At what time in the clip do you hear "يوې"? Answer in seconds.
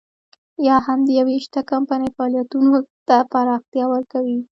1.19-1.37